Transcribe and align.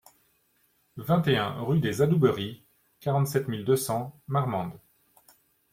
vingt 0.97 1.27
et 1.27 1.37
un 1.37 1.61
rue 1.61 1.79
des 1.79 2.01
Adouberies, 2.01 2.65
quarante-sept 3.01 3.47
mille 3.47 3.63
deux 3.65 3.75
cents 3.75 4.19
Marmande 4.27 4.79